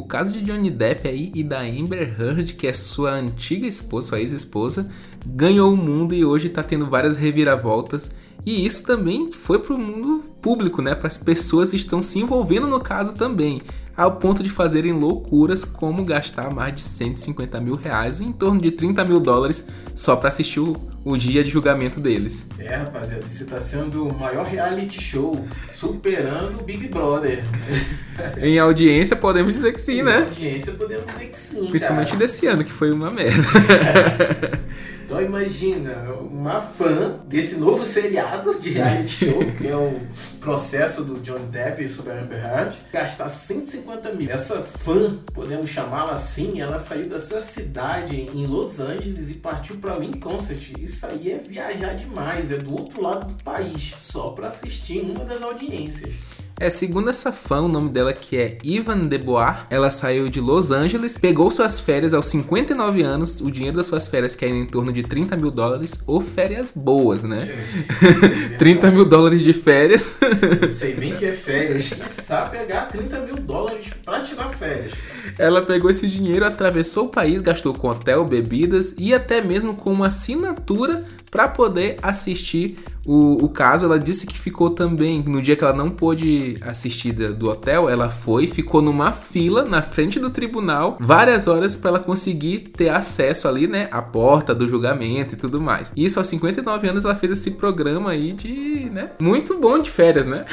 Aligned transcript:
O 0.00 0.02
caso 0.02 0.32
de 0.32 0.40
Johnny 0.40 0.70
Depp 0.70 1.06
aí 1.06 1.30
e 1.34 1.44
da 1.44 1.60
Amber 1.60 2.16
Heard, 2.18 2.54
que 2.54 2.66
é 2.66 2.72
sua 2.72 3.12
antiga 3.12 3.66
esposa, 3.66 4.08
sua 4.08 4.20
ex-esposa, 4.20 4.90
ganhou 5.26 5.74
o 5.74 5.76
mundo 5.76 6.14
e 6.14 6.24
hoje 6.24 6.48
tá 6.48 6.62
tendo 6.62 6.86
várias 6.86 7.18
reviravoltas. 7.18 8.10
E 8.46 8.64
isso 8.64 8.82
também 8.84 9.30
foi 9.30 9.58
pro 9.58 9.76
mundo 9.76 10.24
público, 10.40 10.80
né? 10.80 10.94
Para 10.94 11.08
as 11.08 11.18
pessoas 11.18 11.68
que 11.68 11.76
estão 11.76 12.02
se 12.02 12.18
envolvendo 12.18 12.66
no 12.66 12.80
caso 12.80 13.12
também 13.12 13.60
ao 13.94 14.12
ponto 14.12 14.42
de 14.42 14.48
fazerem 14.48 14.92
loucuras 14.92 15.62
como 15.62 16.02
gastar 16.02 16.50
mais 16.50 16.72
de 16.72 16.80
150 16.80 17.60
mil 17.60 17.74
reais, 17.74 18.18
em 18.18 18.32
torno 18.32 18.58
de 18.58 18.70
30 18.70 19.04
mil 19.04 19.20
dólares, 19.20 19.66
só 19.94 20.16
para 20.16 20.30
assistir 20.30 20.60
o, 20.60 20.74
o, 21.04 21.16
dia 21.16 21.42
de 21.42 21.50
julgamento 21.50 22.00
deles. 22.00 22.46
É, 22.58 22.76
rapaziada, 22.76 23.26
você 23.26 23.44
está 23.44 23.60
sendo 23.60 24.08
o 24.08 24.18
maior 24.18 24.44
reality 24.46 25.02
show, 25.02 25.44
superando 25.74 26.60
o 26.60 26.62
Big 26.62 26.88
Brother. 26.88 27.42
em 28.40 28.58
audiência, 28.58 29.16
podemos 29.16 29.52
dizer 29.52 29.72
que 29.72 29.80
sim, 29.80 30.00
em 30.00 30.02
né? 30.02 30.20
Em 30.20 30.24
audiência, 30.24 30.72
podemos 30.72 31.06
dizer 31.06 31.26
que 31.26 31.38
sim. 31.38 31.66
Principalmente 31.66 32.12
cara. 32.12 32.18
desse 32.18 32.46
ano, 32.46 32.64
que 32.64 32.72
foi 32.72 32.92
uma 32.92 33.10
merda. 33.10 33.42
Então 35.10 35.20
imagina, 35.20 36.04
uma 36.20 36.60
fã 36.60 37.18
desse 37.26 37.56
novo 37.56 37.84
seriado 37.84 38.56
de 38.60 38.70
reality 38.70 39.26
show, 39.26 39.40
que 39.58 39.66
é 39.66 39.74
o 39.74 40.00
processo 40.38 41.02
do 41.02 41.18
John 41.18 41.48
Depp 41.50 41.88
sobre 41.88 42.12
a 42.12 42.20
Amber 42.20 42.38
Heard, 42.38 42.76
gastar 42.92 43.28
150 43.28 44.12
mil. 44.12 44.30
Essa 44.30 44.62
fã, 44.62 45.18
podemos 45.34 45.68
chamá-la 45.68 46.12
assim, 46.12 46.60
ela 46.60 46.78
saiu 46.78 47.08
da 47.08 47.18
sua 47.18 47.40
cidade 47.40 48.20
em 48.20 48.46
Los 48.46 48.78
Angeles 48.78 49.32
e 49.32 49.34
partiu 49.34 49.78
para 49.78 49.98
o 49.98 50.20
Concert. 50.20 50.70
Isso 50.90 51.06
aí 51.06 51.30
é 51.30 51.38
viajar 51.38 51.94
demais, 51.94 52.50
é 52.50 52.56
do 52.56 52.72
outro 52.72 53.00
lado 53.00 53.32
do 53.32 53.44
país, 53.44 53.94
só 54.00 54.30
para 54.30 54.48
assistir 54.48 55.02
uma 55.02 55.24
das 55.24 55.40
audiências. 55.40 56.12
É, 56.60 56.68
segundo 56.68 57.08
essa 57.08 57.32
fã, 57.32 57.62
o 57.62 57.68
nome 57.68 57.88
dela 57.88 58.12
que 58.12 58.36
é 58.36 58.58
Ivan 58.62 59.06
Debois, 59.06 59.56
ela 59.70 59.90
saiu 59.90 60.28
de 60.28 60.42
Los 60.42 60.70
Angeles, 60.70 61.16
pegou 61.16 61.50
suas 61.50 61.80
férias 61.80 62.12
aos 62.12 62.26
59 62.26 63.02
anos, 63.02 63.40
o 63.40 63.50
dinheiro 63.50 63.78
das 63.78 63.86
suas 63.86 64.06
férias 64.06 64.36
é 64.42 64.46
em 64.46 64.66
torno 64.66 64.92
de 64.92 65.02
30 65.02 65.38
mil 65.38 65.50
dólares, 65.50 65.98
ou 66.06 66.20
férias 66.20 66.70
boas, 66.76 67.22
né? 67.22 67.48
É, 68.52 68.56
30 68.58 68.90
mil 68.90 69.04
dólares 69.06 69.40
de 69.40 69.54
férias. 69.54 70.18
Sei 70.74 70.94
bem 70.94 71.14
que 71.14 71.24
é 71.24 71.32
férias, 71.32 71.88
quem 71.88 72.06
sabe 72.06 72.58
pegar 72.58 72.82
30 72.86 73.20
mil 73.20 73.36
dólares 73.36 73.86
pra 74.04 74.20
tirar 74.20 74.50
férias. 74.50 74.92
Ela 75.38 75.62
pegou 75.62 75.90
esse 75.90 76.06
dinheiro, 76.06 76.44
atravessou 76.44 77.06
o 77.06 77.08
país, 77.08 77.40
gastou 77.40 77.72
com 77.72 77.88
hotel, 77.88 78.24
bebidas 78.24 78.94
e 78.98 79.14
até 79.14 79.40
mesmo 79.40 79.74
com 79.74 79.92
uma 79.92 80.08
assinatura 80.08 81.04
para 81.30 81.48
poder 81.48 81.98
assistir 82.02 82.78
o, 83.10 83.44
o, 83.44 83.48
caso. 83.48 83.84
Ela 83.84 83.98
disse 83.98 84.24
que 84.24 84.38
ficou 84.38 84.70
também, 84.70 85.24
no 85.26 85.42
dia 85.42 85.56
que 85.56 85.64
ela 85.64 85.72
não 85.72 85.90
pôde 85.90 86.56
assistir 86.60 87.12
do 87.12 87.50
hotel, 87.50 87.88
ela 87.90 88.08
foi, 88.08 88.46
ficou 88.46 88.80
numa 88.80 89.10
fila 89.12 89.64
na 89.64 89.82
frente 89.82 90.20
do 90.20 90.30
tribunal 90.30 90.96
várias 91.00 91.48
horas 91.48 91.76
para 91.76 91.90
ela 91.90 91.98
conseguir 91.98 92.70
ter 92.76 92.88
acesso 92.88 93.48
ali, 93.48 93.66
né, 93.66 93.88
à 93.90 94.00
porta 94.00 94.54
do 94.54 94.68
julgamento 94.68 95.34
e 95.34 95.38
tudo 95.38 95.60
mais. 95.60 95.92
Isso 95.96 96.20
aos 96.20 96.28
59 96.28 96.88
anos 96.88 97.04
ela 97.04 97.16
fez 97.16 97.32
esse 97.32 97.50
programa 97.50 98.12
aí 98.12 98.32
de, 98.32 98.88
né, 98.90 99.10
muito 99.20 99.58
bom 99.58 99.80
de 99.80 99.90
férias, 99.90 100.26
né? 100.26 100.44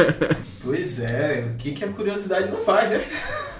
pois 0.64 1.00
é, 1.00 1.50
o 1.52 1.56
que, 1.56 1.72
que 1.72 1.84
a 1.84 1.88
curiosidade 1.88 2.50
não 2.50 2.58
faz, 2.58 2.88
né? 2.88 3.04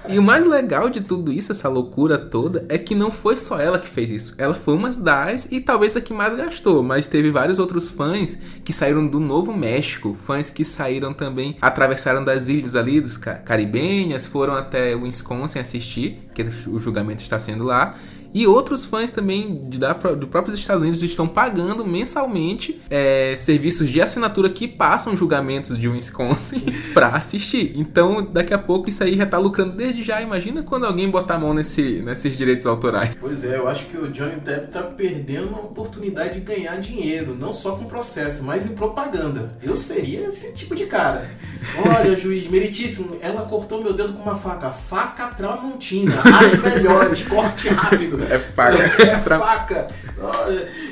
E 0.09 0.17
o 0.17 0.23
mais 0.23 0.45
legal 0.45 0.89
de 0.89 1.01
tudo 1.01 1.31
isso, 1.31 1.51
essa 1.51 1.69
loucura 1.69 2.17
toda, 2.17 2.65
é 2.69 2.77
que 2.77 2.95
não 2.95 3.11
foi 3.11 3.37
só 3.37 3.59
ela 3.59 3.77
que 3.77 3.87
fez 3.87 4.09
isso. 4.09 4.35
Ela 4.37 4.53
foi 4.53 4.73
uma 4.73 4.89
das 4.89 5.47
e 5.51 5.61
talvez 5.61 5.95
a 5.95 6.01
que 6.01 6.13
mais 6.13 6.35
gastou, 6.35 6.81
mas 6.81 7.07
teve 7.07 7.31
vários 7.31 7.59
outros 7.59 7.89
fãs 7.89 8.37
que 8.63 8.73
saíram 8.73 9.07
do 9.07 9.19
Novo 9.19 9.55
México, 9.55 10.17
fãs 10.25 10.49
que 10.49 10.65
saíram 10.65 11.13
também, 11.13 11.55
atravessaram 11.61 12.23
das 12.23 12.47
ilhas 12.47 12.75
ali 12.75 12.99
dos 12.99 13.17
caribenhas, 13.17 14.25
foram 14.25 14.53
até 14.53 14.95
Wisconsin 14.95 15.59
assistir, 15.59 16.19
que 16.33 16.43
o 16.67 16.79
julgamento 16.79 17.21
está 17.21 17.37
sendo 17.37 17.63
lá. 17.63 17.95
E 18.33 18.47
outros 18.47 18.85
fãs 18.85 19.09
também 19.09 19.61
de, 19.69 19.77
da, 19.77 19.93
do 19.93 20.27
próprios 20.27 20.57
Estados 20.57 20.83
Unidos 20.83 21.01
estão 21.01 21.27
pagando 21.27 21.85
mensalmente 21.85 22.81
é, 22.89 23.35
serviços 23.37 23.89
de 23.89 24.01
assinatura 24.01 24.49
que 24.49 24.67
passam 24.67 25.15
julgamentos 25.17 25.77
de 25.77 25.87
Wisconsin 25.87 26.63
para 26.93 27.09
assistir. 27.09 27.73
Então, 27.75 28.23
daqui 28.23 28.53
a 28.53 28.57
pouco 28.57 28.89
isso 28.89 29.03
aí 29.03 29.17
já 29.17 29.25
tá 29.25 29.37
lucrando 29.37 29.73
desde 29.73 30.01
já. 30.01 30.21
Imagina 30.21 30.63
quando 30.63 30.85
alguém 30.85 31.09
botar 31.09 31.35
a 31.35 31.39
mão 31.39 31.53
nesse, 31.53 32.01
nesses 32.01 32.35
direitos 32.37 32.65
autorais. 32.65 33.15
Pois 33.19 33.43
é, 33.43 33.57
eu 33.57 33.67
acho 33.67 33.85
que 33.85 33.97
o 33.97 34.09
Johnny 34.09 34.35
Depp 34.35 34.71
tá 34.71 34.81
perdendo 34.83 35.49
uma 35.49 35.59
oportunidade 35.59 36.35
de 36.35 36.39
ganhar 36.39 36.77
dinheiro, 36.77 37.35
não 37.37 37.51
só 37.51 37.71
com 37.71 37.85
processo, 37.85 38.43
mas 38.43 38.65
em 38.65 38.73
propaganda. 38.73 39.49
Eu 39.61 39.75
seria 39.75 40.27
esse 40.27 40.53
tipo 40.53 40.73
de 40.73 40.85
cara. 40.85 41.29
Olha, 41.85 42.15
juiz, 42.15 42.47
meritíssimo, 42.47 43.17
ela 43.21 43.43
cortou 43.43 43.83
meu 43.83 43.93
dedo 43.93 44.13
com 44.13 44.23
uma 44.23 44.35
faca. 44.35 44.71
Faca 44.71 45.27
Tramontina, 45.27 46.15
as 46.15 46.61
melhores, 46.61 47.23
corte 47.23 47.69
rápido. 47.69 48.20
É 48.29 48.37
faca. 48.37 48.77
É 49.01 49.17
faca. 49.17 49.87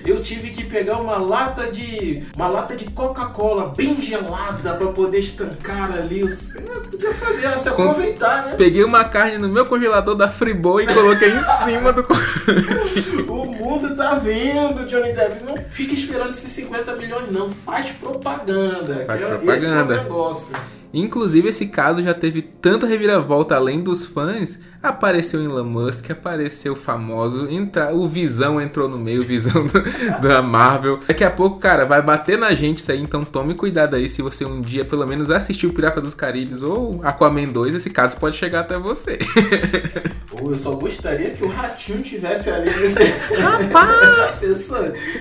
Eu 0.06 0.22
tive 0.22 0.50
que 0.50 0.64
pegar 0.64 0.98
uma 0.98 1.18
lata 1.18 1.68
de 1.72 2.24
uma 2.36 2.48
lata 2.48 2.76
de 2.76 2.86
Coca-Cola 2.86 3.74
bem 3.76 4.02
gelada 4.02 4.74
para 4.74 4.88
poder 4.88 5.20
estancar 5.20 5.92
ali. 5.92 6.22
Eu 6.22 6.82
podia 6.82 7.14
fazer, 7.14 7.60
se 7.60 7.70
aproveitar, 7.70 8.46
né? 8.46 8.56
Peguei 8.58 8.84
uma 8.84 9.04
carne 9.06 9.38
no 9.38 9.48
meu 9.48 9.66
congelador 9.66 10.16
da 10.16 10.30
Friboi 10.30 10.84
e 10.84 10.88
coloquei 10.88 11.30
em 11.30 11.42
cima 11.66 11.94
do 11.94 12.06
O 13.30 13.46
mundo 13.46 13.96
tá 13.96 14.16
vendo, 14.16 14.86
Johnny 14.86 15.14
Depp. 15.14 15.44
Não 15.44 15.56
fica 15.70 15.94
esperando 15.94 16.32
esses 16.32 16.52
50 16.52 16.96
milhões, 16.96 17.32
não. 17.32 17.50
Faz 17.50 17.88
propaganda. 17.92 19.06
Faz 19.06 19.22
é, 19.22 19.26
propaganda. 19.26 19.56
Esse 19.56 19.66
é 19.66 19.82
o 19.82 19.86
negócio. 19.86 20.56
Inclusive, 20.94 21.50
esse 21.50 21.68
caso 21.68 22.02
já 22.02 22.14
teve 22.14 22.42
tanta 22.42 22.88
reviravolta 22.88 23.56
além 23.56 23.82
dos 23.82 24.06
fãs. 24.06 24.60
Apareceu 24.82 25.44
Elon 25.44 25.66
Musk, 25.66 26.10
apareceu 26.10 26.74
famoso, 26.74 27.50
entra, 27.50 27.94
o 27.94 28.08
Visão 28.08 28.62
entrou 28.62 28.88
no 28.88 28.98
meio, 28.98 29.22
o 29.22 29.26
Visão 29.26 29.68
do, 29.68 30.22
da 30.22 30.42
Marvel. 30.42 31.02
Daqui 31.06 31.24
a 31.24 31.30
pouco, 31.30 31.60
cara, 31.60 31.84
vai 31.86 32.02
bater 32.02 32.38
na 32.38 32.54
gente 32.54 32.78
isso 32.78 32.90
aí, 32.90 33.02
então 33.02 33.26
tome 33.26 33.56
cuidado 33.56 33.98
aí 33.98 34.08
se 34.08 34.22
você 34.22 34.46
um 34.46 34.62
dia 34.62 34.86
pelo 34.86 35.06
menos 35.06 35.30
assistiu 35.30 35.74
Pirata 35.74 36.00
dos 36.00 36.14
Caribes 36.14 36.62
ou 36.62 37.02
Aquaman 37.04 37.50
2, 37.50 37.76
esse 37.76 37.90
caso 37.90 38.16
pode 38.18 38.38
chegar 38.38 38.62
até 38.62 38.78
você. 38.78 39.20
Ou 40.32 40.52
eu 40.52 40.58
só 40.58 40.72
gostaria 40.76 41.32
que 41.32 41.44
o 41.44 41.48
Ratinho 41.48 42.02
tivesse 42.02 42.50
ali 42.50 42.66
nesse. 42.66 43.04
Rapaz! 43.36 44.38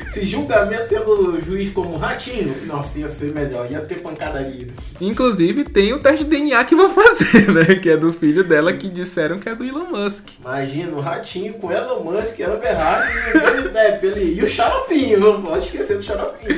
Se 0.06 0.22
julgamento 0.24 0.88
pelo 0.88 1.40
juiz 1.40 1.70
como 1.70 1.96
Ratinho, 1.96 2.54
nossa, 2.66 3.00
ia 3.00 3.08
ser 3.08 3.32
melhor, 3.32 3.70
ia 3.70 3.80
ter 3.80 4.00
pancadaria. 4.00 4.68
Inclusive, 5.00 5.64
tem 5.64 5.92
o 5.92 5.98
teste 5.98 6.24
de 6.24 6.30
DNA 6.30 6.62
que 6.64 6.74
vou 6.74 6.90
fazer, 6.90 7.50
né? 7.50 7.64
Que 7.76 7.90
é 7.90 7.96
do 7.96 8.12
filho 8.12 8.44
dela 8.44 8.72
que 8.72 8.88
disseram 8.88 9.38
que 9.38 9.47
é 9.48 9.54
do 9.54 9.64
Elon 9.64 9.86
Musk. 9.86 10.28
Imagina 10.40 10.96
o 10.96 11.00
Ratinho 11.00 11.54
com 11.54 11.72
Elon 11.72 12.02
Musk, 12.02 12.40
Amber 12.40 12.76
Heard 12.76 13.66
e 13.66 13.68
Depp 13.68 14.06
ali. 14.06 14.38
E 14.38 14.42
o 14.42 14.46
Xaropinho, 14.46 15.20
não 15.20 15.42
pode 15.42 15.66
esquecer 15.66 15.96
do 15.96 16.02
Xaropinho. 16.02 16.56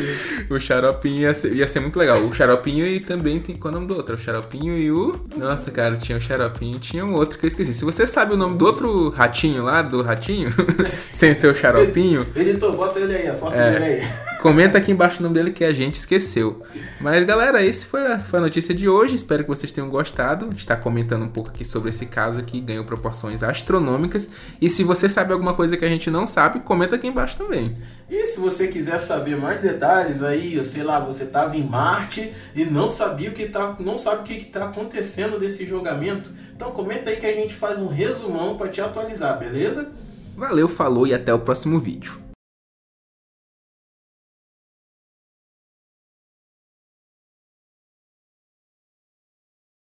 O 0.51 0.59
Xaropinho 0.59 1.23
ia 1.23 1.34
ser, 1.34 1.55
ia 1.55 1.69
ser 1.69 1.81
muito 1.81 1.99
legal. 1.99 2.21
O 2.21 2.34
Xaropinho 2.34 2.87
e 2.87 3.01
também 3.01 3.39
tem 3.39 3.56
qual 3.56 3.73
é 3.73 3.77
o 3.77 3.81
nome 3.81 3.93
do 3.93 3.97
outro? 3.97 4.15
O 4.15 4.19
Xaropinho 4.19 4.77
e 4.77 4.91
o. 4.91 5.21
Nossa, 5.37 5.71
cara, 5.71 5.97
tinha 5.97 6.19
o 6.19 6.21
Xaropinho 6.21 6.78
tinha 6.78 7.05
um 7.05 7.15
outro 7.15 7.39
que 7.39 7.47
eu 7.47 7.49
esqueci. 7.49 7.73
Se 7.73 7.84
você 7.84 8.06
sabe 8.06 8.34
o 8.34 8.37
nome 8.37 8.56
do 8.56 8.67
outro 8.67 9.11
ratinho 9.11 9.65
lá, 9.65 9.83
do 9.83 10.03
ratinho, 10.03 10.51
sem 11.12 11.34
ser 11.34 11.49
o 11.49 11.55
Xaropinho. 11.55 12.27
Editor, 12.34 12.72
bota 12.72 12.99
ele 12.99 13.15
aí, 13.15 13.28
a 13.28 13.34
foto 13.34 13.55
é. 13.55 13.72
dele 13.72 13.84
aí. 13.84 14.29
Comenta 14.41 14.78
aqui 14.78 14.91
embaixo 14.91 15.21
o 15.21 15.23
nome 15.23 15.34
dele 15.34 15.51
que 15.51 15.62
a 15.62 15.73
gente 15.73 15.97
esqueceu. 15.97 16.62
Mas 16.99 17.25
galera, 17.25 17.62
esse 17.62 17.84
foi 17.84 18.06
a, 18.06 18.21
foi 18.21 18.39
a 18.39 18.43
notícia 18.43 18.75
de 18.75 18.89
hoje. 18.89 19.15
Espero 19.15 19.43
que 19.45 19.51
vocês 19.51 19.71
tenham 19.71 19.91
gostado. 19.91 20.47
A 20.47 20.49
gente 20.49 20.61
está 20.61 20.75
comentando 20.75 21.25
um 21.25 21.28
pouco 21.28 21.51
aqui 21.51 21.62
sobre 21.62 21.91
esse 21.91 22.06
caso 22.06 22.43
que 22.43 22.59
ganhou 22.59 22.84
proporções 22.84 23.43
astronômicas. 23.43 24.31
E 24.59 24.71
se 24.71 24.83
você 24.83 25.11
sabe 25.11 25.34
alguma 25.34 25.53
coisa 25.53 25.77
que 25.77 25.84
a 25.84 25.89
gente 25.89 26.11
não 26.11 26.27
sabe, 26.27 26.61
comenta 26.61 26.97
aqui 26.97 27.06
embaixo 27.06 27.37
também. 27.37 27.77
E 28.09 28.27
se 28.28 28.41
você 28.41 28.69
quiser 28.69 28.99
saber 28.99 29.37
mais 29.37 29.61
detalhes 29.61 30.23
aí, 30.23 30.65
sei 30.65 30.83
lá, 30.83 30.99
você 30.99 31.25
estava 31.25 31.55
em 31.55 31.62
Marte 31.62 32.33
e 32.57 32.65
não 32.65 32.89
sabia 32.89 33.28
o 33.28 33.34
que 33.34 33.47
tá, 33.47 33.77
não 33.78 33.99
sabe 33.99 34.22
o 34.22 34.25
que 34.25 34.34
está 34.34 34.65
acontecendo 34.65 35.39
desse 35.39 35.67
julgamento, 35.67 36.31
então 36.57 36.72
comenta 36.72 37.11
aí 37.11 37.17
que 37.17 37.27
a 37.27 37.33
gente 37.33 37.55
faz 37.55 37.78
um 37.78 37.87
resumão 37.87 38.57
para 38.57 38.69
te 38.69 38.81
atualizar, 38.81 39.39
beleza? 39.39 39.93
Valeu, 40.36 40.69
falou 40.69 41.07
e 41.07 41.15
até 41.15 41.33
o 41.33 41.39
próximo 41.39 41.78
vídeo. 41.78 42.29